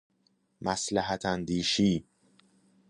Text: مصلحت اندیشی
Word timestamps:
مصلحت 0.61 1.25
اندیشی 1.25 2.05